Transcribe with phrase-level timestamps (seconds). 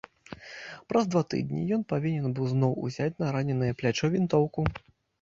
[0.93, 4.71] Праз два тыдні ён павінен быў зноў узяць на раненае плячо вінтоўку.